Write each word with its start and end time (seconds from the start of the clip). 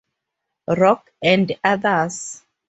Rock, 0.67 1.11
and 1.21 1.51
others. 1.63 2.41